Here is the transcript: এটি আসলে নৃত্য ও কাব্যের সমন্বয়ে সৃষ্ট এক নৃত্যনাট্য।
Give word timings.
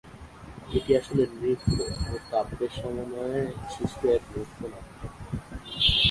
এটি 0.77 0.91
আসলে 0.99 1.23
নৃত্য 1.33 1.75
ও 2.05 2.15
কাব্যের 2.29 2.71
সমন্বয়ে 2.77 3.41
সৃষ্ট 3.73 4.01
এক 4.15 4.23
নৃত্যনাট্য। 4.31 5.01